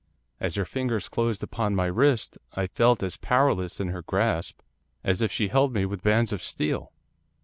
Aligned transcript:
As 0.39 0.55
her 0.55 0.65
fingers 0.65 1.07
closed 1.07 1.43
upon 1.43 1.75
my 1.75 1.85
wrist, 1.85 2.35
I 2.55 2.65
felt 2.65 3.03
as 3.03 3.17
powerless 3.17 3.79
in 3.79 3.89
her 3.89 4.01
grasp 4.01 4.61
as 5.03 5.21
if 5.21 5.31
she 5.31 5.49
held 5.49 5.75
me 5.75 5.85
with 5.85 6.01
bands 6.01 6.33
of 6.33 6.41
steel. 6.41 6.91